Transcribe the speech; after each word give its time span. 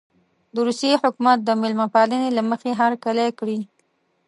د 0.53 0.55
روسیې 0.67 0.95
حکومت 1.03 1.37
د 1.43 1.49
مېلمه 1.61 1.87
پالنې 1.93 2.29
له 2.37 2.41
مخې 2.49 2.71
هرکلی 2.81 3.27
کړی. 3.39 3.59